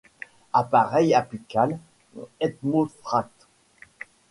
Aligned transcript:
Appareil 0.51 1.13
apical 1.13 1.77
ethmophracte. 2.39 3.45